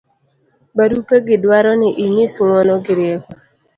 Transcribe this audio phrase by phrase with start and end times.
[0.77, 3.31] barupe gi dwaro ni inyis ng'uono gi rieko